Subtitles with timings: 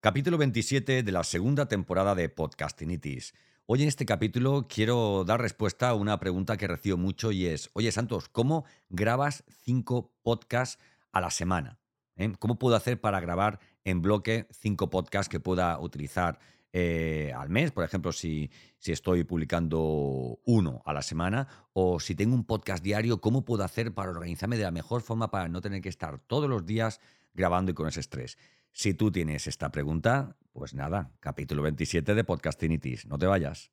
[0.00, 3.34] Capítulo 27 de la segunda temporada de Podcastinitis.
[3.66, 7.68] Hoy en este capítulo quiero dar respuesta a una pregunta que recibo mucho y es,
[7.72, 10.80] oye Santos, ¿cómo grabas cinco podcasts
[11.10, 11.80] a la semana?
[12.14, 12.32] ¿Eh?
[12.38, 16.38] ¿Cómo puedo hacer para grabar en bloque cinco podcasts que pueda utilizar
[16.72, 17.72] eh, al mes?
[17.72, 22.84] Por ejemplo, si, si estoy publicando uno a la semana o si tengo un podcast
[22.84, 26.20] diario, ¿cómo puedo hacer para organizarme de la mejor forma para no tener que estar
[26.20, 27.00] todos los días
[27.34, 28.38] grabando y con ese estrés?
[28.78, 33.06] Si tú tienes esta pregunta, pues nada, capítulo 27 de Podcastinitis.
[33.06, 33.72] No te vayas.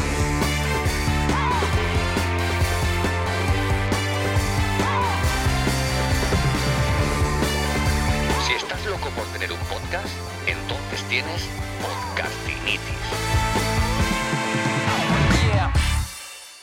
[9.41, 10.07] Tener un podcast,
[10.45, 11.49] entonces tienes
[11.81, 12.79] Podcastinitis.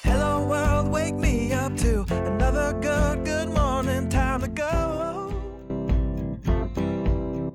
[0.04, 5.32] Hello world, wake me up to another good, good morning, time to go.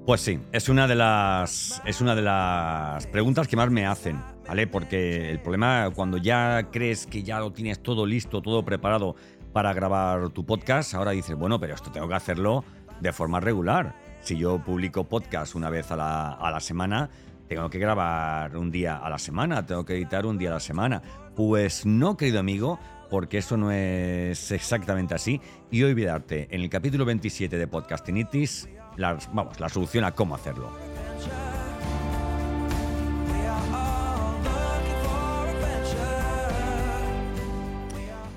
[0.06, 4.22] Pues sí, es una de las es una de las preguntas que más me hacen,
[4.46, 4.68] ¿vale?
[4.68, 9.16] Porque el problema cuando ya crees que ya lo tienes todo listo, todo preparado
[9.54, 12.66] para grabar tu podcast, ahora dices, bueno, pero esto tengo que hacerlo
[13.00, 14.03] de forma regular.
[14.24, 17.10] Si yo publico podcast una vez a la, a la semana,
[17.50, 20.60] tengo que grabar un día a la semana, tengo que editar un día a la
[20.62, 21.02] semana.
[21.36, 22.80] Pues no, querido amigo,
[23.10, 25.42] porque eso no es exactamente así.
[25.72, 30.06] Y hoy voy a darte en el capítulo 27 de Podcastinitis la, vamos, la solución
[30.06, 30.72] a cómo hacerlo.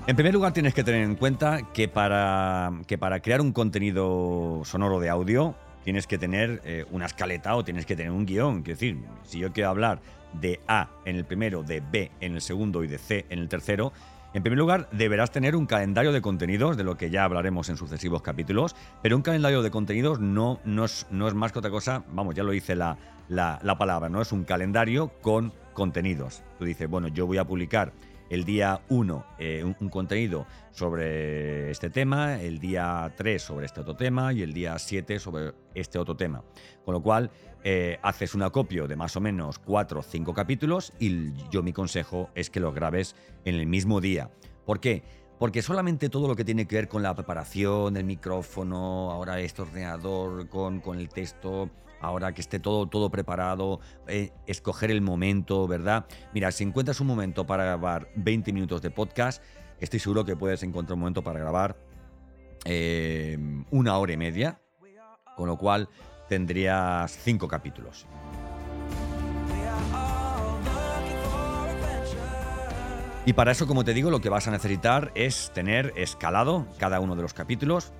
[0.05, 4.61] En primer lugar, tienes que tener en cuenta que para, que para crear un contenido
[4.63, 5.55] sonoro de audio
[5.87, 8.57] tienes que tener eh, una escaleta o tienes que tener un guion.
[8.57, 10.01] Es decir, si yo quiero hablar
[10.33, 13.47] de A en el primero, de B en el segundo y de C en el
[13.47, 13.93] tercero,
[14.33, 17.77] en primer lugar, deberás tener un calendario de contenidos, de lo que ya hablaremos en
[17.77, 21.71] sucesivos capítulos, pero un calendario de contenidos no, no, es, no es más que otra
[21.71, 22.97] cosa, vamos, ya lo dice la,
[23.29, 24.21] la, la palabra, ¿no?
[24.21, 26.43] Es un calendario con contenidos.
[26.59, 27.93] Tú dices, bueno, yo voy a publicar
[28.29, 33.95] el día 1 eh, un, contenido sobre este tema, el día 3 sobre este otro
[33.95, 36.43] tema y el día 7 sobre este otro tema.
[36.85, 37.31] Con lo cual,
[37.63, 41.73] eh, haces un acopio de más o menos 4 o 5 capítulos y yo mi
[41.73, 43.15] consejo es que los grabes
[43.45, 44.29] en el mismo día.
[44.65, 45.03] ¿Por qué?
[45.39, 49.61] Porque solamente todo lo que tiene que ver con la preparación, el micrófono, ahora este
[49.61, 51.69] ordenador con, con el texto,
[52.01, 56.05] ahora que esté todo, todo preparado, eh, escoger el momento, ¿verdad?
[56.33, 59.43] Mira, si encuentras un momento para grabar 20 minutos de podcast,
[59.79, 61.77] estoy seguro que puedes encontrar un momento para grabar
[62.65, 63.37] eh,
[63.71, 64.59] una hora y media,
[65.35, 65.87] con lo cual
[66.27, 68.07] tendrías cinco capítulos.
[73.27, 77.01] Y para eso, como te digo, lo que vas a necesitar es tener escalado cada
[77.01, 77.91] uno de los capítulos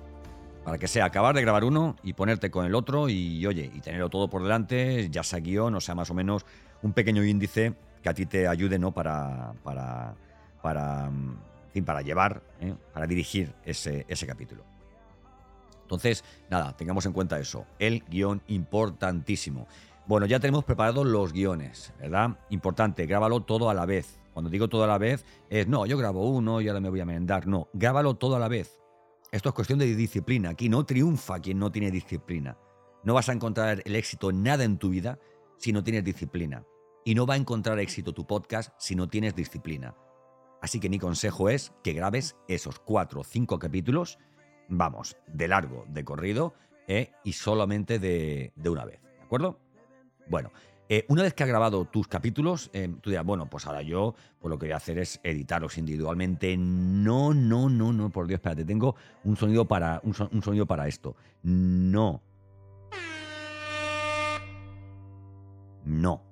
[0.64, 3.80] para que sea acabar de grabar uno y ponerte con el otro y, oye, y
[3.80, 6.46] tenerlo todo por delante, ya sea guion, o sea, más o menos
[6.80, 8.92] un pequeño índice que a ti te ayude, ¿no?
[8.92, 10.14] Para, para,
[10.62, 11.10] para,
[11.74, 12.72] fin, para llevar, ¿eh?
[12.94, 14.64] para dirigir ese, ese capítulo.
[15.82, 17.66] Entonces, nada, tengamos en cuenta eso.
[17.78, 19.66] El guion importantísimo.
[20.06, 22.30] Bueno, ya tenemos preparados los guiones, ¿verdad?
[22.48, 24.18] Importante, grábalo todo a la vez.
[24.38, 27.00] Cuando digo todo a la vez, es no, yo grabo uno y ahora me voy
[27.00, 27.48] a merendar.
[27.48, 28.80] No, grábalo todo a la vez.
[29.32, 30.50] Esto es cuestión de disciplina.
[30.50, 32.56] Aquí no triunfa quien no tiene disciplina.
[33.02, 35.18] No vas a encontrar el éxito en nada en tu vida
[35.56, 36.64] si no tienes disciplina.
[37.04, 39.96] Y no va a encontrar éxito tu podcast si no tienes disciplina.
[40.62, 44.20] Así que mi consejo es que grabes esos cuatro o cinco capítulos,
[44.68, 46.54] vamos, de largo, de corrido,
[46.86, 47.10] ¿eh?
[47.24, 49.02] y solamente de, de una vez.
[49.02, 49.58] ¿De acuerdo?
[50.28, 50.52] Bueno,
[50.88, 54.14] eh, una vez que has grabado tus capítulos, eh, tú dirás, bueno, pues ahora yo
[54.38, 56.56] pues lo que voy a hacer es editarlos individualmente.
[56.56, 60.66] No, no, no, no, por Dios, espérate, tengo un sonido para, un, son- un sonido
[60.66, 61.14] para esto.
[61.42, 62.22] No.
[65.84, 66.22] No.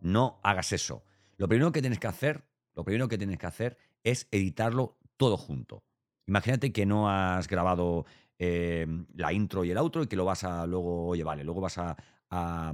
[0.00, 1.04] No hagas eso.
[1.36, 5.36] Lo primero que tienes que hacer, lo primero que tienes que hacer es editarlo todo
[5.36, 5.84] junto.
[6.26, 8.04] Imagínate que no has grabado
[8.38, 11.60] eh, la intro y el outro y que lo vas a luego, oye, vale, luego
[11.60, 11.96] vas a,
[12.32, 12.72] a,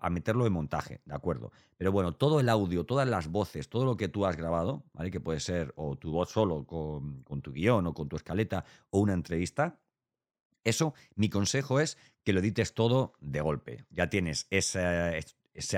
[0.00, 1.50] a- meterlo en montaje, ¿de acuerdo?
[1.76, 5.10] Pero bueno, todo el audio, todas las voces, todo lo que tú has grabado, ¿vale?
[5.10, 9.00] Que puede ser o tu voz solo con, tu guion o con tu escaleta o
[9.00, 9.80] una entrevista,
[10.64, 13.84] Eso, mi consejo es que lo edites todo de golpe.
[13.90, 15.22] Ya tienes ese,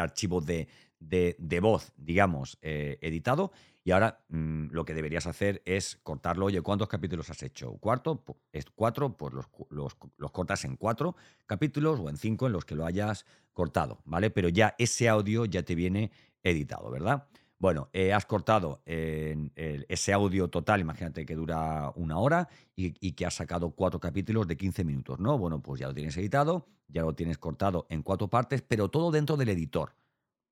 [0.00, 0.68] archivo de,
[0.98, 3.52] de, de voz, digamos, eh, editado.
[3.88, 6.44] Y ahora mm, lo que deberías hacer es cortarlo.
[6.44, 7.72] Oye, ¿cuántos capítulos has hecho?
[7.78, 8.22] ¿Cuarto?
[8.52, 12.74] Es cuatro, pues los, los, cortas en cuatro capítulos o en cinco en los que
[12.74, 13.24] lo hayas
[13.54, 14.28] cortado, ¿vale?
[14.28, 16.10] Pero ya ese audio ya te viene
[16.42, 17.28] editado, ¿verdad?
[17.58, 22.46] Bueno, eh, has cortado ese audio total, imagínate que dura una hora
[22.76, 25.38] y, y que has sacado cuatro capítulos de 15 minutos, ¿no?
[25.38, 29.10] Bueno, pues ya lo tienes editado, ya lo tienes cortado en cuatro partes, pero todo
[29.10, 29.94] dentro del editor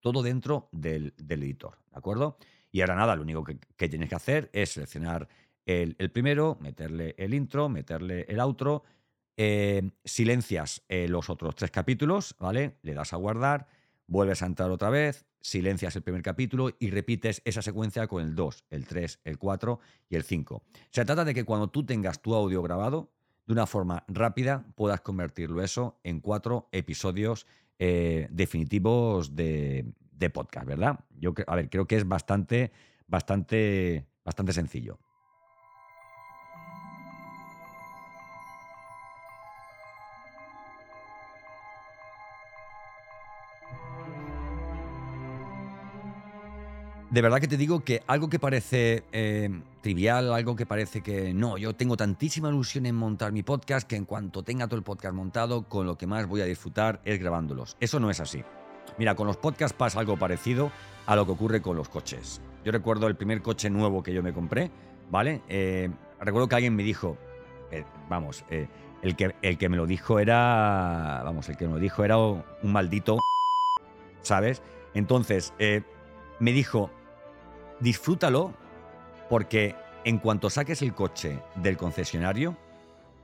[0.07, 2.39] todo dentro del, del editor, ¿de acuerdo?
[2.77, 5.27] Y ahora nada, lo único que, tienes que hacer es seleccionar
[5.65, 8.83] el, el primero, meterle el intro, meterle el outro,
[9.39, 12.77] eh, silencias eh, los otros tres capítulos, ¿vale?
[12.83, 13.67] Le das a guardar,
[14.07, 18.35] vuelves a entrar otra vez, silencias el primer capítulo y repites esa secuencia con el
[18.35, 19.81] 2, el 3, el 4
[20.11, 20.63] y el 5.
[20.91, 23.11] Se trata de que cuando tú tengas tu audio grabado,
[23.47, 27.47] de una forma rápida puedas convertirlo eso en cuatro episodios
[27.79, 31.01] eh, definitivos de, de podcast, ¿verdad?
[31.19, 32.73] Yo, a ver, creo que es bastante,
[33.07, 34.99] bastante, bastante sencillo.
[47.17, 49.49] De verdad que te digo que algo que parece eh,
[49.81, 53.97] trivial, algo que parece que no, yo tengo tantísima ilusión en montar mi podcast que
[53.97, 57.19] en cuanto tenga todo el podcast montado, con lo que más voy a disfrutar es
[57.19, 57.77] grabándolos.
[57.81, 58.43] Eso no es así.
[58.99, 60.71] Mira, con los podcasts pasa algo parecido
[61.07, 62.41] a lo que ocurre con los coches.
[62.65, 64.71] Yo recuerdo el primer coche nuevo que yo me compré,
[65.11, 65.43] ¿vale?
[65.49, 65.91] Eh,
[66.21, 67.17] recuerdo que alguien me dijo,
[67.71, 68.69] eh, vamos, eh,
[69.03, 72.17] el, que, el que me lo dijo era, vamos, el que me lo dijo era
[72.19, 73.19] un maldito,
[74.23, 74.63] ¿sabes?
[74.95, 76.91] Entonces, me dijo,
[77.81, 78.55] disfrútalo
[79.29, 82.57] porque en cuanto saques el coche del concesionario,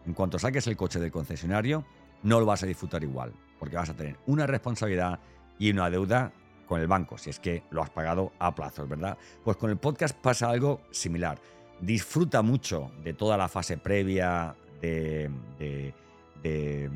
[0.06, 1.84] en cuanto saques el coche del concesionario,
[2.22, 5.18] no lo vas a disfrutar igual, porque vas a tener una responsabilidad
[5.62, 6.32] y una deuda
[6.66, 9.16] con el banco, si es que lo has pagado a plazos, ¿verdad?
[9.44, 11.38] Pues con el podcast pasa algo similar.
[11.80, 15.30] Disfruta mucho de toda la fase previa de,
[15.60, 16.90] de-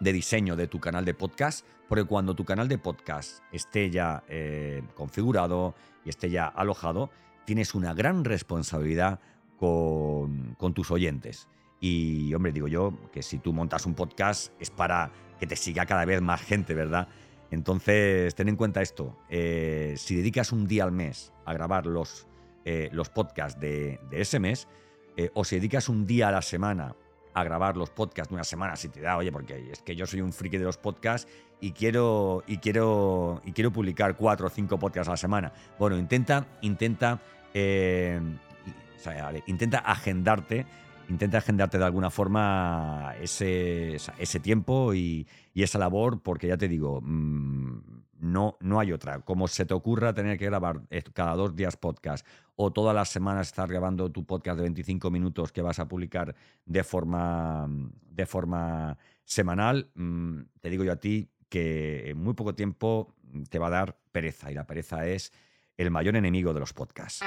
[0.00, 4.82] diseño de tu canal de podcast, porque cuando tu canal de podcast esté ya eh,
[4.94, 5.74] configurado
[6.06, 7.10] y esté ya alojado,
[7.44, 9.20] tienes una gran responsabilidad
[9.58, 11.48] con tus oyentes.
[11.80, 15.84] Y, hombre, digo yo que si tú montas un podcast es para que te siga
[15.84, 17.08] cada vez más gente, ¿verdad?
[17.54, 19.16] Entonces, ten en cuenta esto.
[19.30, 22.26] eh, si dedicas un día al mes a grabar los,
[22.64, 24.68] eh, los podcasts de, de ese mes,
[25.16, 26.94] eh, o si dedicas un día a la semana
[27.32, 30.06] a grabar los podcasts de una semana, si te da, oye, porque es que yo
[30.06, 31.28] soy un friki de los podcasts
[31.60, 35.52] y quiero, y quiero, y quiero publicar cuatro o cinco podcasts a la semana.
[35.78, 37.20] Bueno, intenta, intenta,
[37.54, 40.66] o intenta agendarte,
[41.08, 47.00] intenta agendarte de alguna forma ese, ese tiempo y, esa labor, porque ya te digo,
[47.02, 47.80] mm,
[48.20, 49.20] no, no hay otra.
[49.20, 53.48] Como se te ocurra tener que grabar cada dos días podcast o todas las semanas
[53.48, 56.34] estar grabando tu podcast de 25 minutos que vas a publicar
[56.64, 57.68] de forma,
[58.08, 63.14] de forma semanal, mm, te digo yo a ti que en muy poco tiempo
[63.48, 65.32] te va a dar pereza y la pereza es
[65.76, 67.24] el mayor enemigo de los podcasts.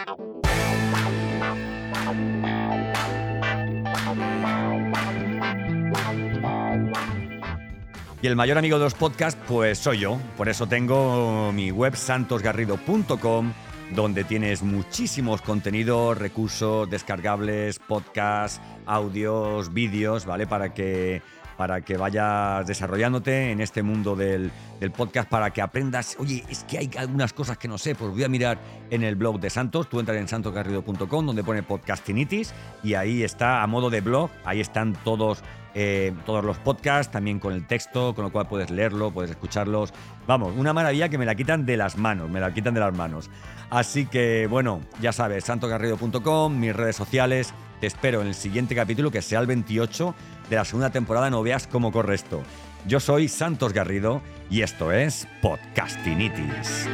[8.20, 10.20] Y el mayor amigo de los podcasts, pues soy yo.
[10.38, 13.54] Por eso tengo mi web santosgarrido.com,
[13.92, 20.48] donde tienes muchísimos contenidos, recursos descargables, podcasts, audios, vídeos, ¿vale?
[20.48, 21.22] Para que,
[21.58, 26.64] para que vayas desarrollándote en este mundo del, del podcast, para que aprendas, oye, es
[26.64, 28.60] que hay algunas cosas que no sé, pues voy a mirar
[28.90, 33.64] en el blog de Santos, tú entras en santosgarrido.com, donde pone podcastinitis, y ahí está
[33.64, 35.44] a modo de blog, ahí están todos
[35.80, 39.94] eh, todos los podcasts, también con el texto, con lo cual puedes leerlo, puedes escucharlos.
[40.26, 42.96] Vamos, una maravilla que me la quitan de las manos, me la quitan de las
[42.96, 43.30] manos.
[43.70, 47.54] Así que, bueno, ya sabes, santogarrido.com, mis redes sociales.
[47.80, 50.16] Te espero en el siguiente capítulo, que sea el 28
[50.50, 51.30] de la segunda temporada.
[51.30, 52.42] No veas cómo corre esto.
[52.88, 56.88] Yo soy Santos Garrido y esto es Podcastinitis.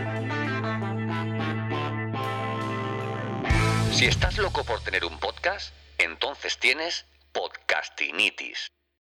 [3.92, 8.68] Si estás loco por tener un podcast, entonces tienes Podcastinitis.